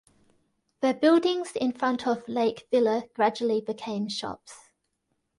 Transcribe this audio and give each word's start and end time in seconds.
The 0.79 0.95
buildings 0.95 1.51
in 1.55 1.73
front 1.73 2.07
of 2.07 2.27
Lake 2.27 2.65
Villa 2.71 3.03
gradually 3.13 3.61
became 3.61 4.09
shops. 4.09 4.71